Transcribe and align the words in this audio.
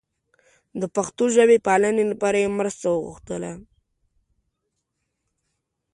د 0.81 0.83
پښتو 0.95 1.23
ژبې 1.35 1.57
پالنې 1.67 2.03
لپاره 2.11 2.37
یې 2.43 2.49
مرسته 2.59 2.85
وغوښتله. 2.89 3.51